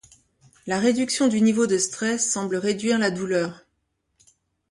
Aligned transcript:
La 0.65 0.79
réduction 0.79 1.27
du 1.27 1.41
niveau 1.41 1.67
de 1.67 1.77
stress 1.77 2.27
semble 2.27 2.55
réduire 2.55 2.97
la 2.97 3.11
douleur. 3.11 3.61